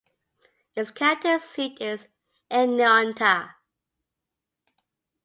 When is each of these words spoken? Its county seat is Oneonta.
Its 0.75 0.89
county 0.89 1.37
seat 1.37 1.79
is 1.79 2.07
Oneonta. 2.49 3.51